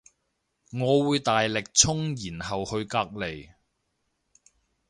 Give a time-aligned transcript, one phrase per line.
[0.71, 3.51] 我會大力衝然後去隔籬